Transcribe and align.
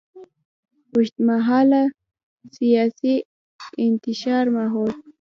د 0.91 0.93
اوږدمهاله 0.93 1.81
سیاسي 2.57 3.15
انتشار 3.85 4.45
ماحول. 4.55 4.91